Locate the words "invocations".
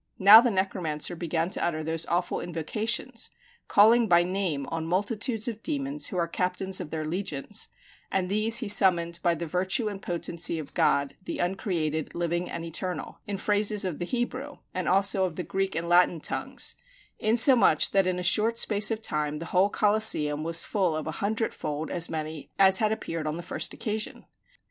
2.39-3.29